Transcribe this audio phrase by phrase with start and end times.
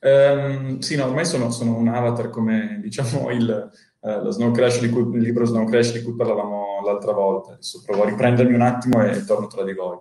[0.00, 4.80] Um, sì, no, ormai sono, sono, un avatar come diciamo il, uh, lo Snow Crash
[4.80, 7.52] di cui, il libro Snow Crash di cui parlavamo l'altra volta.
[7.52, 9.98] Adesso provo a riprendermi un attimo e torno tra di voi.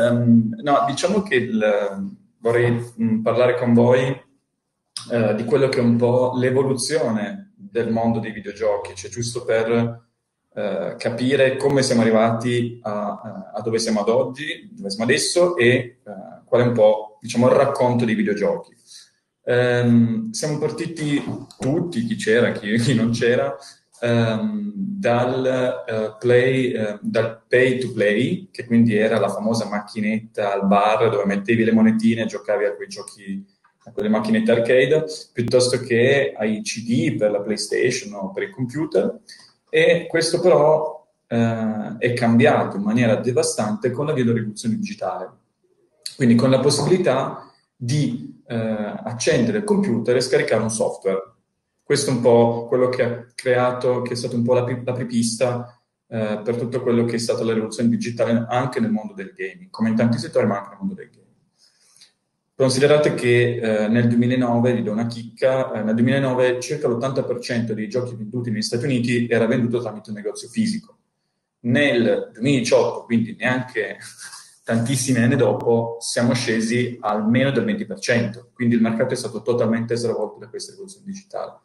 [0.00, 4.08] Um, no, diciamo che il, vorrei mh, mm, parlare con voi
[5.10, 9.70] uh, di quello che è un po' l'evoluzione del mondo dei videogiochi, cioè giusto per
[9.70, 15.98] uh, capire come siamo arrivati a, a, dove siamo ad oggi, dove siamo adesso e
[16.44, 18.74] qual è un po' diciamo, il racconto dei videogiochi.
[19.46, 21.22] Um, siamo partiti
[21.58, 23.54] tutti, chi c'era, chi, chi non c'era,
[24.00, 30.52] um, dal, uh, play, uh, dal pay to play, che quindi era la famosa macchinetta
[30.52, 33.44] al bar dove mettevi le monetine e giocavi a quei giochi,
[33.84, 39.20] a quelle macchinette arcade, piuttosto che ai CD per la PlayStation o per il computer.
[39.68, 45.30] E questo però uh, è cambiato in maniera devastante con la rivoluzione digitale.
[46.16, 51.32] Quindi con la possibilità di eh, accendere il computer e scaricare un software.
[51.82, 55.78] Questo è un po' quello che ha creato, che è stato un po' la, l'apripista
[56.06, 59.70] eh, per tutto quello che è stata la rivoluzione digitale anche nel mondo del gaming,
[59.70, 61.22] come in tanti settori, ma anche nel mondo del gaming.
[62.56, 67.88] Considerate che eh, nel 2009, vi do una chicca, eh, nel 2009 circa l'80% dei
[67.88, 70.98] giochi venduti negli Stati Uniti era venduto tramite un negozio fisico.
[71.60, 73.98] Nel 2018, quindi neanche
[74.64, 79.94] tantissimi anni dopo siamo scesi al meno del 20%, quindi il mercato è stato totalmente
[79.94, 81.60] stravolto da questa rivoluzione digitale.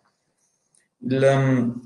[1.00, 1.82] Il, um,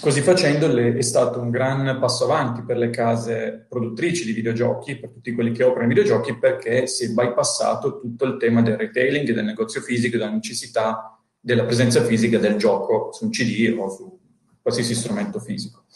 [0.00, 4.98] così facendo le, è stato un gran passo avanti per le case produttrici di videogiochi,
[4.98, 8.76] per tutti quelli che operano i videogiochi, perché si è bypassato tutto il tema del
[8.76, 13.88] retailing, del negozio fisico, della necessità della presenza fisica del gioco su un CD o
[13.88, 14.18] su
[14.60, 15.86] qualsiasi strumento fisico.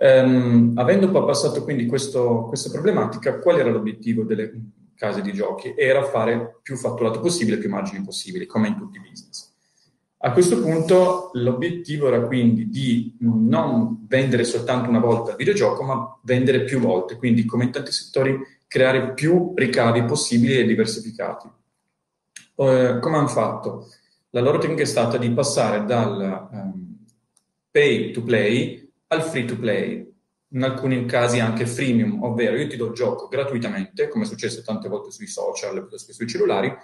[0.00, 4.52] Um, avendo poi passato quindi questo, questa problematica, qual era l'obiettivo delle
[4.94, 5.74] case di giochi?
[5.76, 9.52] Era fare più fatturato possibile, più margini possibili, come in tutti i business.
[10.18, 16.18] A questo punto l'obiettivo era quindi di non vendere soltanto una volta il videogioco, ma
[16.22, 21.48] vendere più volte, quindi come in tanti settori creare più ricavi possibili e diversificati.
[22.56, 23.88] Uh, come hanno fatto?
[24.30, 26.96] La loro tecnica è stata di passare dal um,
[27.70, 30.06] pay to play al free to play,
[30.50, 34.62] in alcuni casi anche freemium, ovvero io ti do il gioco gratuitamente, come è successo
[34.62, 36.74] tante volte sui social, piuttosto sui cellulari,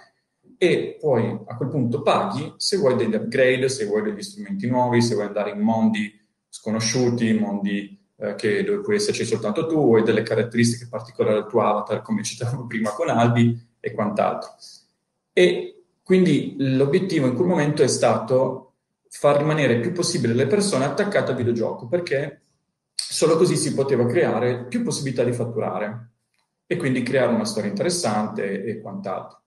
[0.57, 5.01] e poi a quel punto paghi se vuoi degli upgrade, se vuoi degli strumenti nuovi,
[5.01, 6.13] se vuoi andare in mondi
[6.47, 11.61] sconosciuti, mondi eh, che, dove puoi esserci soltanto tu, vuoi delle caratteristiche particolari del tuo
[11.61, 14.51] avatar, come citavo prima con Albi e quant'altro.
[15.33, 18.74] E quindi l'obiettivo in quel momento è stato
[19.17, 22.41] far rimanere il più possibile le persone attaccate al videogioco, perché
[22.93, 26.11] solo così si poteva creare più possibilità di fatturare
[26.67, 29.41] e quindi creare una storia interessante e quant'altro.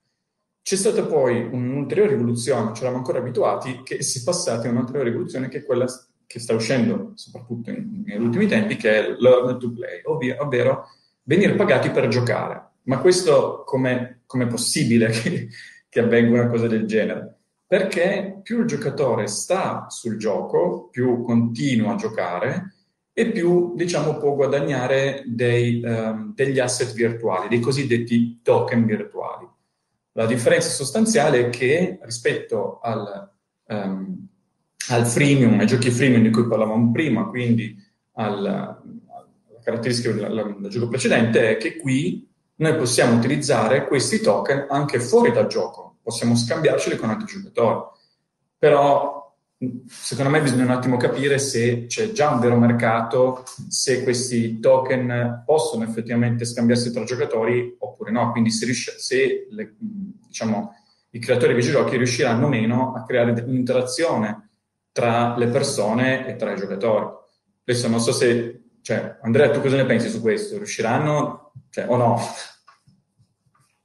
[0.63, 5.11] C'è stata poi un'ulteriore rivoluzione, ci eravamo ancora abituati, che si è passata a un'ulteriore
[5.11, 5.87] rivoluzione che è quella
[6.27, 10.89] che sta uscendo soprattutto in, negli ultimi tempi, che è learn to play, ovvero, ovvero
[11.25, 12.71] venire pagati per giocare.
[12.85, 15.49] Ma questo come è possibile che,
[15.91, 17.38] che avvenga una cosa del genere?
[17.69, 22.75] Perché più il giocatore sta sul gioco, più continua a giocare
[23.13, 29.47] e più diciamo, può guadagnare dei, um, degli asset virtuali, dei cosiddetti token virtuali.
[30.13, 33.31] La differenza sostanziale è che rispetto al,
[33.67, 34.27] um,
[34.89, 37.77] al freemium, ai giochi freemium di cui parlavamo prima, quindi
[38.13, 38.83] al, alla
[39.63, 45.33] caratteristica del, del gioco precedente, è che qui noi possiamo utilizzare questi token anche fuori
[45.33, 47.81] dal gioco possiamo scambiarceli con altri giocatori.
[48.57, 49.37] Però
[49.87, 55.43] secondo me bisogna un attimo capire se c'è già un vero mercato, se questi token
[55.45, 58.31] possono effettivamente scambiarsi tra giocatori oppure no.
[58.31, 60.75] Quindi se, riesce, se le, diciamo,
[61.11, 64.49] i creatori di videogiochi riusciranno o meno a creare un'interazione
[64.91, 67.07] tra le persone e tra i giocatori.
[67.67, 70.57] Adesso non so se, cioè, Andrea, tu cosa ne pensi su questo?
[70.57, 72.19] Riusciranno cioè, o no?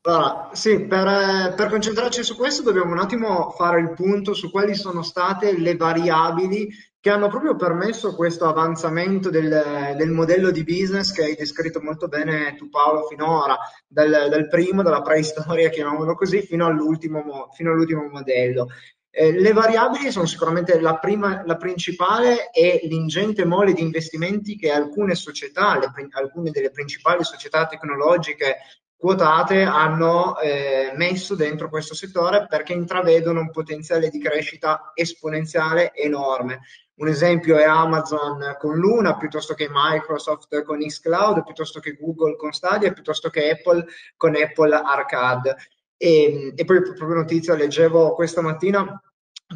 [0.06, 4.76] Allora, sì, per, per, concentrarci su questo dobbiamo un attimo fare il punto su quali
[4.76, 6.68] sono state le variabili
[7.00, 12.10] che hanno proprio permesso questo avanzamento del, del modello di business che hai descritto molto
[12.10, 13.58] bene tu Paolo finora,
[13.88, 18.68] dal, dal primo, dalla preistoria, chiamiamolo così, fino all'ultimo, fino all'ultimo modello.
[19.10, 24.70] Eh, le variabili sono sicuramente la, prima, la principale è l'ingente mole di investimenti che
[24.72, 28.58] alcune società, le, alcune delle principali società tecnologiche
[29.04, 36.62] quotate hanno eh, messo dentro questo settore perché intravedono un potenziale di crescita esponenziale enorme.
[36.96, 42.54] Un esempio è Amazon con Luna, piuttosto che Microsoft con xCloud, piuttosto che Google con
[42.54, 43.86] Stadia, piuttosto che Apple
[44.16, 45.58] con Apple Arcade.
[45.98, 48.98] E, e poi proprio notizia, leggevo questa mattina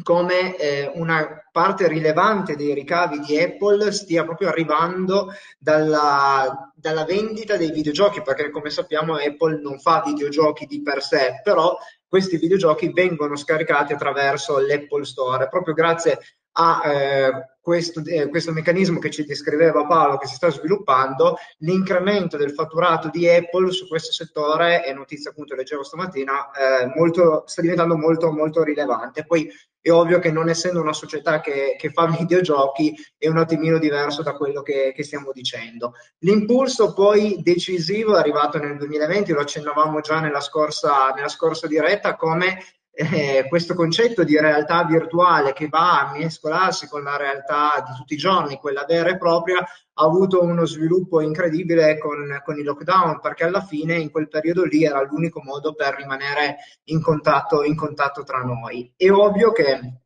[0.02, 7.56] come eh, una parte rilevante dei ricavi di Apple stia proprio arrivando dalla, dalla, vendita
[7.56, 11.76] dei videogiochi, perché come sappiamo Apple non fa videogiochi di per sé, però
[12.06, 16.18] questi videogiochi vengono scaricati attraverso l'Apple Store, proprio grazie
[16.60, 22.36] a eh, questo, eh, questo, meccanismo che ci descriveva Paolo che si sta sviluppando, l'incremento
[22.36, 27.60] del fatturato di Apple su questo settore, è notizia appunto leggevo stamattina, eh, molto, sta
[27.60, 29.24] diventando molto molto rilevante.
[29.24, 33.78] Poi è ovvio che non essendo una società che, che fa videogiochi è un attimino
[33.78, 35.92] diverso da quello che, che, stiamo dicendo.
[36.20, 42.16] L'impulso poi decisivo è arrivato nel 2020, lo accennavamo già nella scorsa, nella scorsa diretta,
[42.16, 42.58] come
[43.00, 48.14] eh, questo concetto di realtà virtuale che va a mescolarsi con la realtà di tutti
[48.14, 53.20] i giorni, quella vera e propria, ha avuto uno sviluppo incredibile con, con il lockdown,
[53.20, 56.56] perché alla fine in quel periodo lì era l'unico modo per rimanere
[56.86, 58.92] in contatto, in contatto tra noi.
[58.96, 60.00] È ovvio che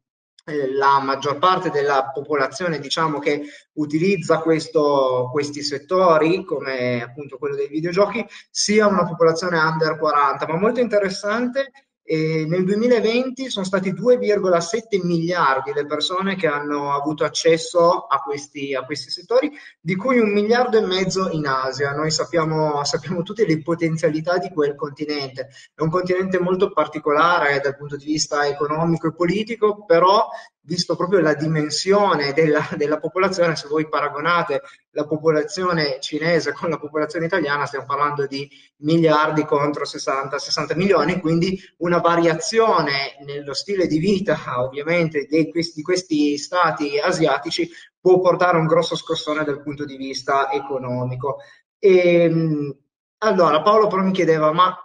[0.45, 3.43] eh, la maggior parte della popolazione diciamo che
[3.75, 10.57] utilizza questo, questi settori come appunto quello dei videogiochi sia una popolazione under 40 ma
[10.57, 11.71] molto interessante
[12.05, 18.75] e nel 2020 sono stati 2,7 miliardi le persone che hanno avuto accesso a questi,
[18.75, 19.51] a questi, settori,
[19.81, 21.93] di cui un miliardo e mezzo in Asia.
[21.93, 25.51] Noi sappiamo, sappiamo tutte le potenzialità di quel continente.
[25.75, 30.29] È un continente molto particolare dal punto di vista economico e politico, però
[30.65, 36.79] visto proprio la dimensione della, della, popolazione, se voi paragonate la popolazione cinese con la
[36.79, 38.49] popolazione italiana, stiamo parlando di
[38.79, 45.75] miliardi contro 60, 60 milioni, quindi una variazione nello stile di vita, ovviamente, di questi,
[45.77, 47.69] di questi stati asiatici
[48.01, 51.39] può portare a un grosso scossone dal punto di vista economico.
[51.79, 52.77] E, ehm,
[53.19, 54.77] allora, Paolo però mi chiedeva, ma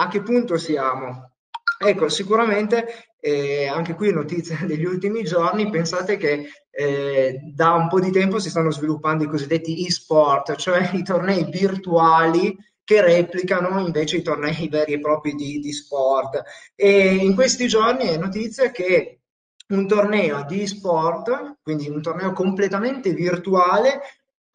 [0.00, 1.32] a che punto siamo?
[1.80, 8.00] Ecco, sicuramente eh, anche qui notizia degli ultimi giorni, pensate che eh, da un po'
[8.00, 14.16] di tempo si stanno sviluppando i cosiddetti e-sport, cioè i tornei virtuali che replicano invece
[14.16, 16.42] i tornei veri e propri di, di sport.
[16.74, 19.20] E in questi giorni è notizia che
[19.68, 24.00] un torneo di sport, quindi un torneo completamente virtuale,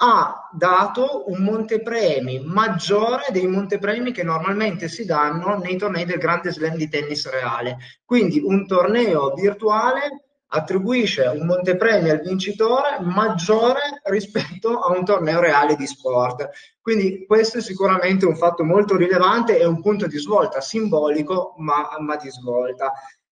[0.05, 6.51] ha dato un montepremi maggiore dei montepremi che normalmente si danno nei tornei del Grande
[6.51, 7.77] Slam di tennis reale.
[8.03, 15.77] Quindi un torneo virtuale attribuisce un montepremi al vincitore maggiore rispetto a un torneo reale
[15.77, 16.49] di sport.
[16.81, 21.95] Quindi questo è sicuramente un fatto molto rilevante e un punto di svolta simbolico, ma,
[21.99, 22.91] ma di svolta.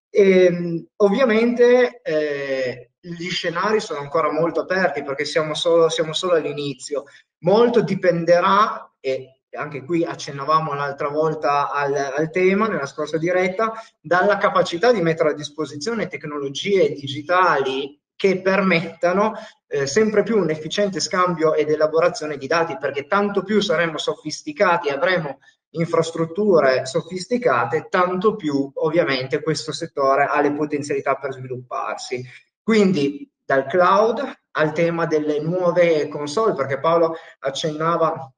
[0.10, 6.34] E, ehm, ovviamente eh, gli scenari sono ancora molto aperti perché siamo solo, siamo solo
[6.34, 7.06] all'inizio.
[7.40, 14.38] Molto dipenderà, e anche qui accennavamo l'altra volta al, al, tema nella scorsa diretta, dalla
[14.38, 19.34] capacità di mettere a disposizione tecnologie digitali che permettano
[19.68, 24.90] eh, sempre più un efficiente scambio ed elaborazione di dati, perché tanto più saremo sofisticati
[24.90, 25.40] e avremo
[25.72, 32.24] infrastrutture sofisticate, tanto più ovviamente questo settore ha le potenzialità per svilupparsi.
[32.72, 38.34] Quindi dal cloud al tema delle nuove console, perché Paolo accennava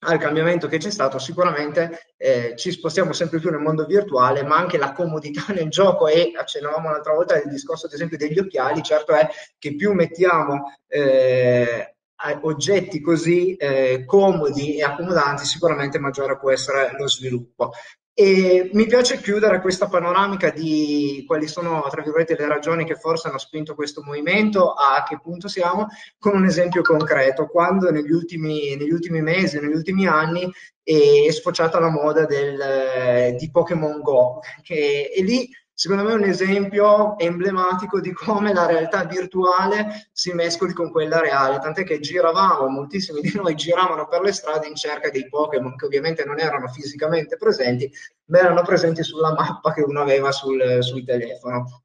[0.00, 4.58] al cambiamento che c'è stato, sicuramente eh, ci spostiamo sempre più nel mondo virtuale, ma
[4.58, 8.82] anche la comodità nel gioco e accennavamo l'altra volta il discorso ad esempio degli occhiali,
[8.82, 9.26] certo è
[9.56, 11.94] che più mettiamo eh,
[12.42, 17.72] oggetti così eh, comodi e accomodanti, sicuramente maggiore può essere lo sviluppo.
[18.20, 23.28] E mi piace chiudere questa panoramica di quali sono, tra virgolette, le ragioni che forse
[23.28, 25.86] hanno spinto questo movimento, a che punto siamo,
[26.18, 27.46] con un esempio concreto.
[27.46, 30.50] Quando negli ultimi, negli ultimi mesi, negli ultimi anni,
[30.82, 35.48] è sfociata la moda del, di Pokémon Go, che è lì
[35.78, 41.20] secondo me è un esempio emblematico di come la realtà virtuale si mescoli con quella
[41.20, 45.76] reale, tant'è che giravamo, moltissimi di noi giravano per le strade in cerca dei Pokémon
[45.76, 47.88] che ovviamente non erano fisicamente presenti,
[48.24, 51.84] ma erano presenti sulla mappa che uno aveva sul, sul telefono.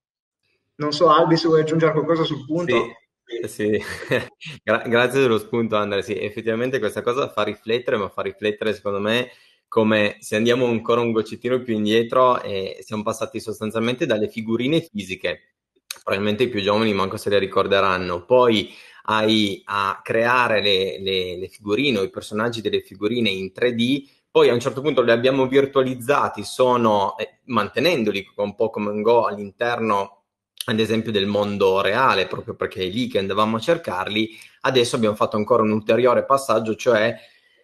[0.77, 2.75] Non so, Albi, se vuoi aggiungere qualcosa sul punto.
[2.75, 3.47] Sì.
[3.47, 3.79] Sì.
[4.63, 8.99] Gra- grazie dello spunto Andrea, sì, effettivamente questa cosa fa riflettere, ma fa riflettere secondo
[8.99, 9.29] me
[9.73, 15.55] come se andiamo ancora un goccettino più indietro e siamo passati sostanzialmente dalle figurine fisiche,
[16.03, 18.71] probabilmente i più giovani manco se le ricorderanno, poi
[19.05, 24.49] ai, a creare le, le, le figurine o i personaggi delle figurine in 3D, poi
[24.49, 29.25] a un certo punto li abbiamo virtualizzati, sono, eh, mantenendoli un po' come un Go
[29.25, 30.25] all'interno
[30.65, 35.15] ad esempio del mondo reale, proprio perché è lì che andavamo a cercarli, adesso abbiamo
[35.15, 37.17] fatto ancora un ulteriore passaggio, cioè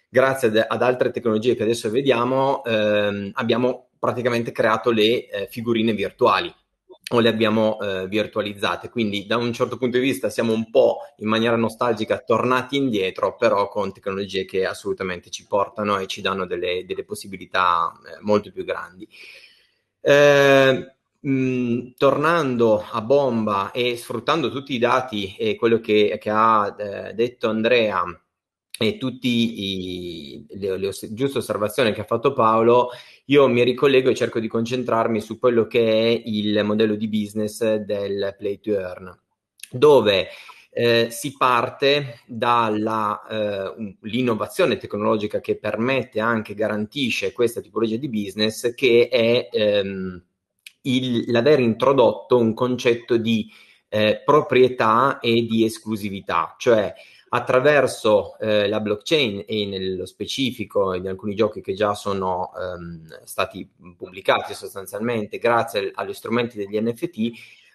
[0.09, 6.53] grazie ad, altre tecnologie che adesso vediamo, ehm, abbiamo praticamente creato le eh, figurine virtuali
[7.11, 8.89] o le abbiamo eh, virtualizzate.
[8.89, 13.35] Quindi da un certo punto di vista siamo un po' in maniera nostalgica tornati indietro,
[13.35, 18.51] però con tecnologie che assolutamente ci portano e ci danno delle, delle possibilità eh, molto
[18.51, 19.07] più grandi.
[20.01, 26.75] Eh, mh, tornando a bomba e sfruttando tutti i dati e quello che, che ha
[26.77, 28.03] eh, detto Andrea
[28.81, 32.91] e tutte le, le giuste osservazioni che ha fatto Paolo,
[33.25, 37.75] io mi ricollego e cerco di concentrarmi su quello che è il modello di business
[37.75, 39.13] del play to earn,
[39.69, 40.29] dove
[40.71, 49.09] eh, si parte dall'innovazione eh, tecnologica che permette anche, garantisce questa tipologia di business, che
[49.11, 50.23] è ehm,
[50.83, 53.51] il, l'aver introdotto un concetto di
[53.89, 56.93] eh, proprietà e di esclusività, cioè
[57.29, 63.69] attraverso eh, la blockchain e nello specifico in alcuni giochi che già sono ehm, stati
[63.95, 67.31] pubblicati sostanzialmente grazie agli strumenti degli NFT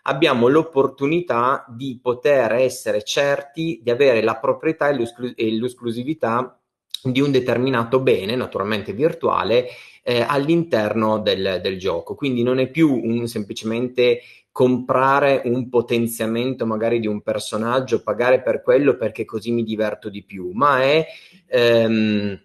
[0.06, 6.58] abbiamo l'opportunità di poter essere certi di avere la proprietà e, l'esclus- e l'esclusività
[7.02, 9.68] di un determinato bene, naturalmente virtuale,
[10.02, 12.14] eh, all'interno del, del, gioco.
[12.14, 14.20] Quindi non è più un semplicemente
[14.54, 20.22] comprare un potenziamento magari di un personaggio, pagare per quello perché così mi diverto di
[20.22, 21.04] più, ma è
[21.48, 22.40] ehm,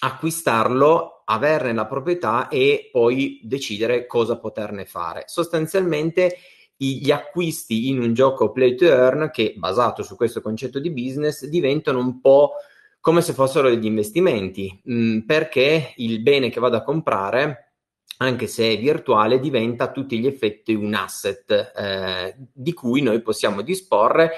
[0.00, 5.22] acquistarlo, averne la proprietà e poi decidere cosa poterne fare.
[5.26, 6.36] Sostanzialmente
[6.74, 11.46] gli acquisti in un gioco play to earn che basato su questo concetto di business
[11.46, 12.54] diventano un po'
[12.98, 17.71] come se fossero degli investimenti, mh, mm, perché il bene che vado a comprare
[18.22, 23.20] anche se è virtuale, diventa a tutti gli effetti un asset eh, di cui noi
[23.22, 24.32] possiamo disporre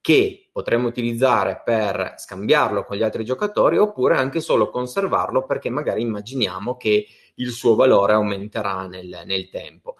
[0.00, 6.00] che potremmo utilizzare per scambiarlo con gli altri giocatori oppure anche solo conservarlo perché magari
[6.02, 9.96] immaginiamo che il suo valore aumenterà nel, nel tempo.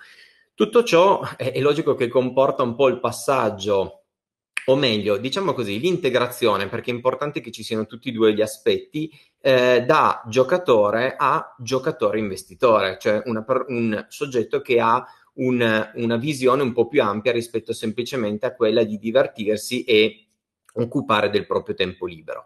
[0.55, 4.05] Tutto ciò è, è logico che comporta un po' il passaggio
[4.66, 8.40] o meglio, diciamo così, l'integrazione, perché è importante che ci siano tutti e due gli
[8.40, 15.04] aspetti, eh, da giocatore a giocatore investitore, cioè una, un soggetto che ha
[15.35, 20.26] un, una visione un po' più ampia rispetto semplicemente a quella di divertirsi e
[20.75, 22.44] occupare del proprio tempo libero.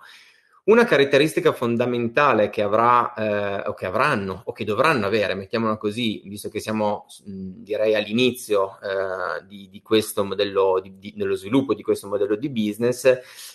[0.63, 6.21] Una caratteristica fondamentale che avrà eh, o che avranno o che dovranno avere, mettiamola così,
[6.27, 11.73] visto che siamo mh, direi all'inizio eh, di, di, questo modello, di, di, dello sviluppo
[11.73, 13.11] di questo modello di business,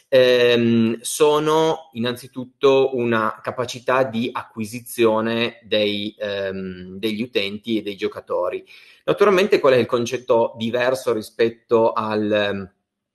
[0.09, 8.65] ehm, sono innanzitutto una capacità di acquisizione dei, ehm, degli utenti e dei giocatori.
[9.03, 12.67] Naturalmente qual è il concetto diverso rispetto al,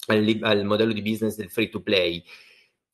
[0.07, 2.23] al, al modello di business del free to play?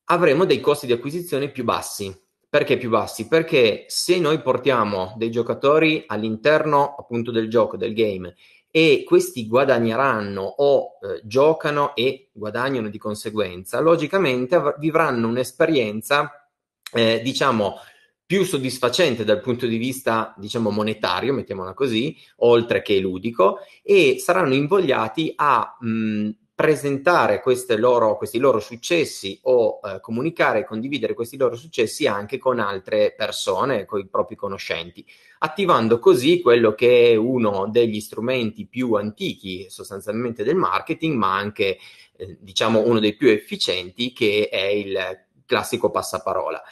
[0.07, 2.15] Avremo dei costi di acquisizione più bassi.
[2.49, 3.27] Perché più bassi?
[3.29, 8.35] Perché se noi portiamo dei giocatori all'interno appunto del gioco, del game,
[8.71, 16.49] e questi guadagneranno o eh, giocano e guadagnano di conseguenza, logicamente av- vivranno un'esperienza,
[16.93, 17.77] eh, diciamo,
[18.25, 24.55] più soddisfacente dal punto di vista, diciamo, monetario, mettiamola così, oltre che ludico, e saranno
[24.55, 27.43] invogliati a mh, presentare
[27.77, 33.13] loro, questi loro successi o eh, comunicare e condividere questi loro successi anche con altre
[33.15, 35.05] persone, con i propri conoscenti,
[35.41, 41.77] attivando così quello che è uno degli strumenti più antichi sostanzialmente del marketing, ma anche
[42.17, 44.99] eh, diciamo uno dei più efficienti che è il
[45.45, 46.63] classico passaparola.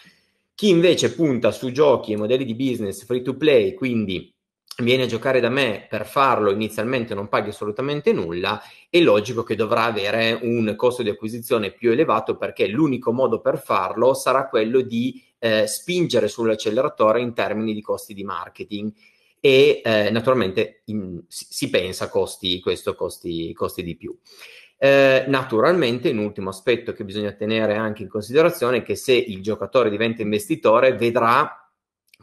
[0.54, 4.33] Chi invece punta su giochi e modelli di business free to play, quindi
[4.78, 9.54] viene a giocare da me per farlo inizialmente non paghi assolutamente nulla, è logico che
[9.54, 14.80] dovrà avere un costo di acquisizione più elevato perché l'unico modo per farlo sarà quello
[14.80, 18.92] di eh, spingere sull'acceleratore in termini di costi di marketing
[19.38, 24.16] e eh, naturalmente in, si pensa costi, questo costi, costi di più.
[24.78, 29.42] Eh, naturalmente, un ultimo aspetto che bisogna tenere anche in considerazione è che se il
[29.42, 31.63] giocatore diventa investitore vedrà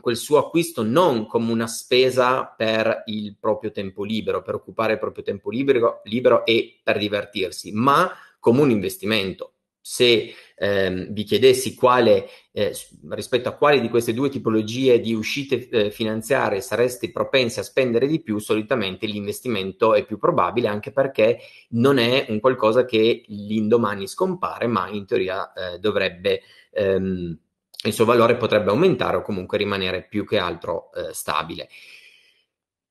[0.01, 4.99] quel suo acquisto non come una spesa per il proprio tempo libero, per occupare il
[4.99, 9.53] proprio tempo libero, libero e per divertirsi, ma come un investimento.
[9.83, 12.75] Se ehm, vi chiedessi quale, eh,
[13.09, 18.05] rispetto a quali di queste due tipologie di uscite eh, finanziarie sareste propensi a spendere
[18.05, 21.39] di più, solitamente l'investimento è più probabile, anche perché
[21.69, 26.41] non è un qualcosa che l'indomani scompare, ma in teoria eh, dovrebbe
[26.71, 27.37] ehm,
[27.83, 31.69] il suo valore potrebbe aumentare o comunque rimanere più che altro eh, stabile.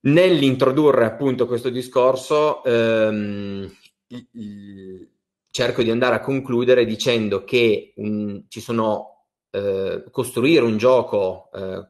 [0.03, 3.71] Nell'introdurre appunto questo discorso, ehm,
[5.51, 11.89] cerco di andare a concludere dicendo che un, ci sono eh, costruire un gioco eh,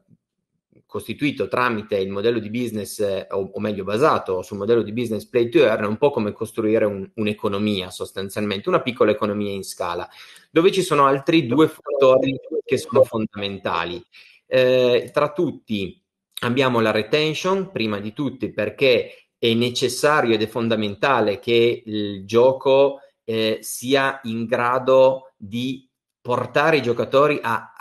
[0.91, 5.25] costituito tramite il modello di business, eh, o, o, meglio basato sul modello di business
[5.25, 9.63] play to earn, è un po' come costruire un, un'economia sostanzialmente, una piccola economia in
[9.63, 10.05] scala,
[10.49, 14.03] dove ci sono altri due fattori che sono fondamentali.
[14.45, 15.97] Eh, tra tutti
[16.41, 22.99] abbiamo la retention, prima di tutti perché è necessario ed è fondamentale che il gioco
[23.23, 27.71] eh, sia in grado di portare i giocatori a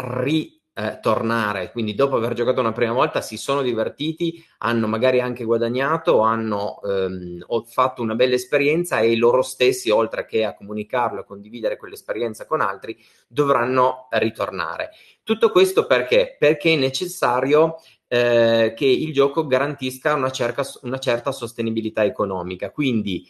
[0.89, 1.71] ritornare.
[1.71, 6.81] Quindi, dopo aver giocato una prima volta, si sono divertiti, hanno magari anche guadagnato, hanno
[6.83, 12.47] ehm, fatto una bella esperienza e loro stessi, oltre che a comunicarlo, a condividere quell'esperienza
[12.47, 12.97] con altri,
[13.27, 14.91] dovranno ritornare.
[15.23, 16.37] Tutto questo perché?
[16.39, 17.77] Perché è necessario
[18.09, 22.71] eh, che il gioco garantisca una, cerca, una certa sostenibilità economica.
[22.71, 23.25] Quindi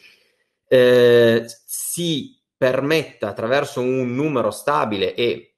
[0.66, 5.49] eh, si permetta attraverso un numero stabile e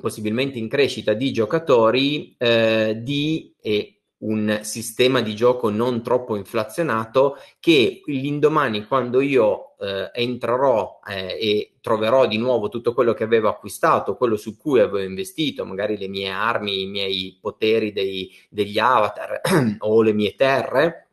[0.00, 7.36] possibilmente in crescita di giocatori eh, di e un sistema di gioco non troppo inflazionato
[7.58, 13.48] che l'indomani quando io eh, entrerò eh, e troverò di nuovo tutto quello che avevo
[13.48, 18.78] acquistato, quello su cui avevo investito, magari le mie armi, i miei poteri dei, degli
[18.78, 19.40] avatar
[19.80, 21.08] o le mie terre,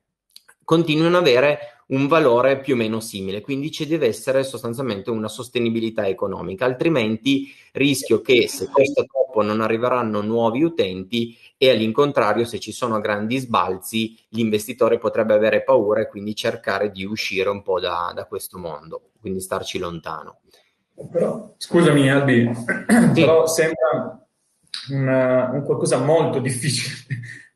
[0.63, 5.27] continuano ad avere un valore più o meno simile, quindi ci deve essere sostanzialmente una
[5.27, 12.59] sostenibilità economica, altrimenti rischio che se costa troppo non arriveranno nuovi utenti e all'incontrario se
[12.59, 17.79] ci sono grandi sbalzi l'investitore potrebbe avere paura e quindi cercare di uscire un po'
[17.79, 20.41] da, da questo mondo, quindi starci lontano.
[21.11, 22.51] Però, scusami Albi,
[23.13, 23.21] sì.
[23.21, 24.27] però sembra
[24.91, 26.93] una, un qualcosa molto difficile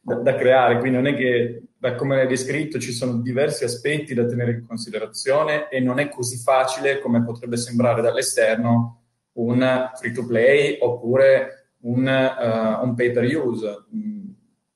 [0.05, 4.13] da, da, creare, quindi non è che, da come l'hai descritto, ci sono diversi aspetti
[4.13, 10.11] da tenere in considerazione e non è così facile come potrebbe sembrare dall'esterno un free
[10.11, 13.85] to play oppure un, uh, un pay per use.
[13.95, 14.29] Mm,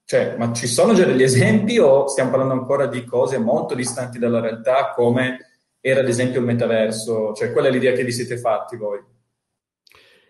[0.06, 4.18] cioè, ma ci sono già degli esempi o stiamo parlando ancora di cose molto distanti
[4.18, 5.40] dalla realtà come
[5.82, 7.34] era ad esempio il metaverso?
[7.34, 9.00] Cioè, qual è l'idea che vi siete fatti voi?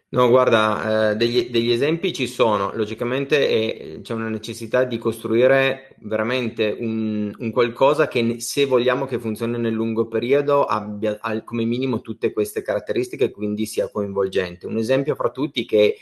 [0.09, 5.97] No, guarda, eh, degli, degli, esempi ci sono, logicamente è, c'è una necessità di costruire
[5.99, 11.65] veramente un, un, qualcosa che se vogliamo che funzioni nel lungo periodo abbia al, come
[11.65, 14.65] minimo tutte queste caratteristiche e quindi sia coinvolgente.
[14.65, 15.97] Un esempio fra tutti che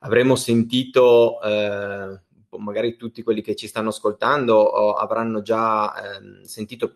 [0.00, 2.22] avremmo sentito eh,
[2.58, 6.92] magari tutti quelli che ci stanno ascoltando avranno già eh, sentito,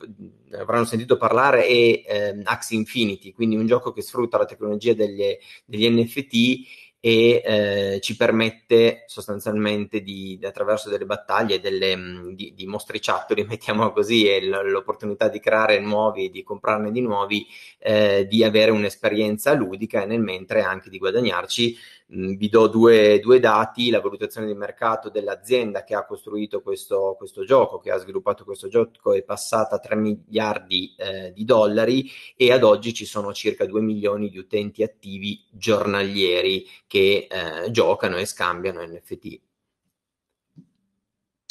[0.52, 5.36] avranno sentito parlare è eh, Axie Infinity, quindi un gioco che sfrutta la tecnologia degli,
[5.64, 12.52] degli NFT e eh, ci permette sostanzialmente di, di, attraverso delle battaglie, delle, mm, di,
[12.54, 17.46] di mostriciattoli, mettiamo così, e l- l'opportunità di creare nuovi, di comprarne di nuovi,
[17.78, 21.76] eh, di avere un'esperienza ludica e nel mentre anche di guadagnarci
[22.14, 27.14] Mm, vi do due, due, dati, la valutazione di mercato dell'azienda che ha costruito questo,
[27.18, 32.10] questo, gioco, che ha sviluppato questo gioco è passata a 3 miliardi eh, di dollari
[32.34, 38.16] e ad oggi ci sono circa 2 milioni di utenti attivi giornalieri che eh, giocano
[38.16, 39.40] e scambiano NFT.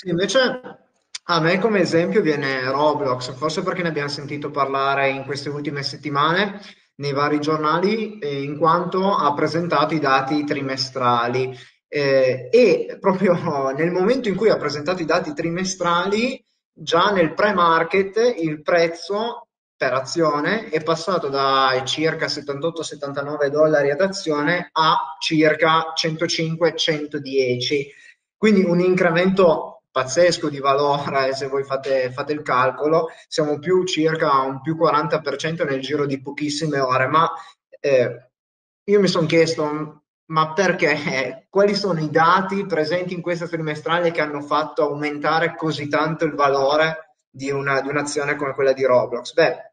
[0.06, 0.62] Invece
[1.26, 5.84] a me come esempio viene Roblox, forse perché ne abbiamo sentito parlare in queste ultime
[5.84, 6.60] settimane
[6.98, 11.58] nei vari giornali eh, in quanto ha presentato i dati trimestrali.
[11.88, 13.34] Eh, e proprio
[13.76, 19.94] nel momento in cui ha presentato i dati trimestrali già nel pre-market il prezzo per
[19.94, 27.86] azione è passato da circa 78-79 dollari ad azione a circa 105-110
[28.36, 34.42] quindi un incremento pazzesco di valore, se voi fate, fate, il calcolo, siamo più circa
[34.42, 37.28] un più 40% nel giro di pochissime ore, ma
[37.80, 38.30] eh,
[38.84, 41.48] io mi sono chiesto, ma perché?
[41.50, 46.36] Quali sono i dati presenti in questa trimestrale che hanno fatto aumentare così tanto il
[46.36, 49.34] valore di, una, di un'azione come quella di Roblox?
[49.34, 49.72] Beh,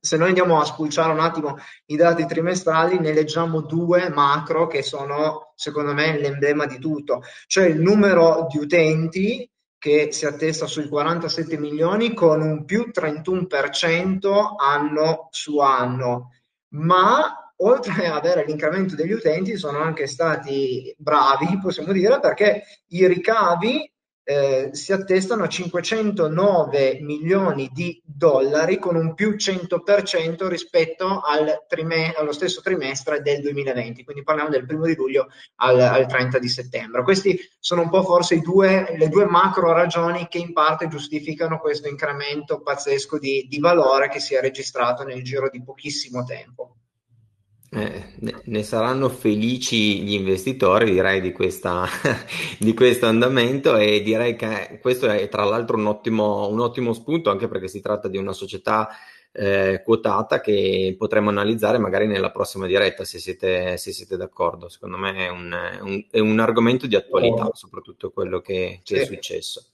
[0.00, 4.82] se noi andiamo a spulciare un attimo i dati trimestrali, ne leggiamo due macro che
[4.82, 9.48] sono, secondo me, l'emblema di tutto, cioè il numero di utenti
[9.80, 16.32] che si attesta sui 47 milioni con un più 31% anno su anno,
[16.74, 23.06] ma oltre ad avere l'incremento degli utenti sono anche stati bravi, possiamo dire, perché i
[23.06, 23.90] ricavi
[24.22, 32.12] eh, si attestano a 509 milioni di dollari con un più 100% rispetto al trime-
[32.12, 36.48] allo stesso trimestre del 2020, quindi parliamo del primo di luglio al, al 30 di
[36.48, 37.02] settembre.
[37.02, 41.88] Questi sono un po' forse due, le due macro ragioni che in parte giustificano questo
[41.88, 46.76] incremento pazzesco di, di valore che si è registrato nel giro di pochissimo tempo.
[47.72, 51.86] Eh, ne, ne, saranno felici gli investitori, direi, di, questa,
[52.58, 57.30] di, questo andamento e direi che questo è tra l'altro un ottimo, un ottimo spunto
[57.30, 58.88] anche perché si tratta di una società
[59.30, 64.68] eh, quotata che potremmo analizzare magari nella prossima diretta se siete, se siete d'accordo.
[64.68, 69.02] Secondo me è un, un, è un, argomento di attualità, soprattutto quello che, che sì.
[69.02, 69.64] è successo.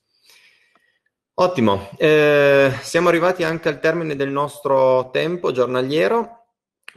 [1.39, 6.36] Ottimo, eh, siamo arrivati anche al termine del nostro tempo giornaliero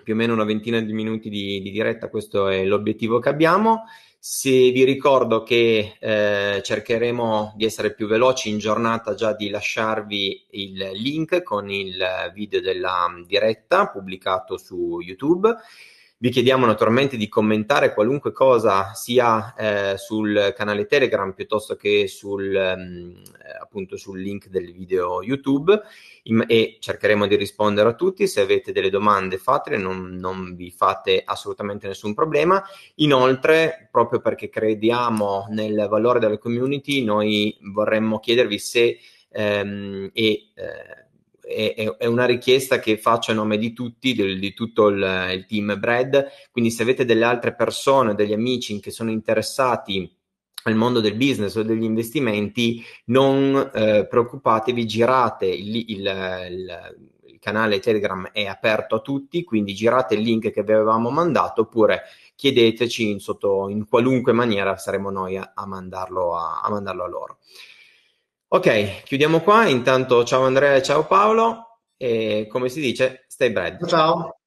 [0.09, 3.83] più o meno una ventina di minuti di, di diretta, questo è l'obiettivo che abbiamo.
[4.17, 10.47] Se vi ricordo che eh, cercheremo di essere più veloci in giornata già di lasciarvi
[10.49, 15.55] il link con il video della diretta pubblicato su YouTube
[16.21, 22.53] vi chiediamo naturalmente di commentare qualunque cosa sia eh, sul canale Telegram piuttosto che sul,
[22.53, 23.21] um,
[23.61, 25.81] appunto sul link del video YouTube
[26.45, 28.27] e cercheremo di rispondere a tutti.
[28.27, 32.61] Se avete delle domande fatele, non, non vi fate assolutamente nessun problema.
[32.95, 41.07] Inoltre, proprio perché crediamo nel valore della community, noi vorremmo chiedervi se ehm, e eh,
[41.75, 45.45] è, è, una richiesta che faccio a nome di tutti, di, di tutto il, il,
[45.45, 46.27] team Bread.
[46.51, 50.09] Quindi, se avete delle altre persone, degli amici che sono interessati
[50.63, 56.95] al mondo del business o degli investimenti, non eh, preoccupatevi, girate il, il, il,
[57.25, 61.61] il canale Telegram è aperto a tutti, quindi girate il link che vi avevamo mandato
[61.61, 62.03] oppure
[62.35, 67.07] chiedeteci in, sotto, in qualunque maniera, saremo noi a, a, mandarlo, a, a mandarlo a
[67.07, 67.37] loro.
[68.51, 69.67] Ok, chiudiamo qua.
[69.67, 71.81] Intanto ciao Andrea ciao Paolo.
[71.95, 73.85] E come si dice, stay bread.
[73.85, 74.38] Ciao.